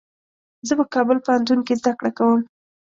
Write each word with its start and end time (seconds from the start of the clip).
زه 0.67 0.73
په 0.79 0.85
کابل 0.93 1.17
پوهنتون 1.25 1.59
کي 1.67 1.73
زده 1.79 1.91
کړه 1.99 2.11
کوم. 2.17 2.41